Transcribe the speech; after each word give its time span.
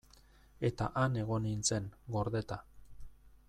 Eta 0.69 0.87
han 1.01 1.19
egon 1.25 1.45
nintzen, 1.49 1.93
gordeta. 2.17 2.61